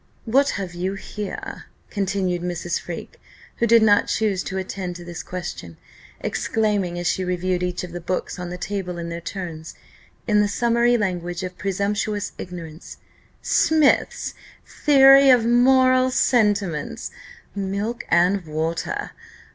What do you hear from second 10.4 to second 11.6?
the summary language of